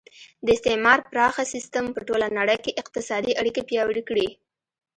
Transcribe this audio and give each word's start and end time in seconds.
د 0.45 0.47
استعمار 0.57 0.99
پراخه 1.09 1.43
سیسټم 1.53 1.85
په 1.95 2.01
ټوله 2.07 2.27
نړۍ 2.39 2.57
کې 2.63 2.77
اقتصادي 2.81 3.31
اړیکې 3.41 3.61
پیاوړې 3.69 4.03
کړې 4.09 4.27